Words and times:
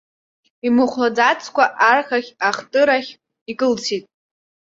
Имыхәлацкәа 0.67 1.65
архахь, 1.91 2.31
ахтырахь 2.49 3.11
икылсит. 3.51 4.03